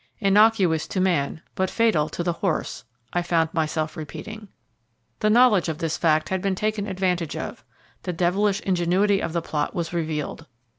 [0.19, 4.47] "Innocuous to man, but fatal to the horse," I found myself repeating.
[5.19, 7.63] The knowledge of this fact had been taken advantage of
[8.01, 10.47] the devilish ingenuity of the plot was revealed.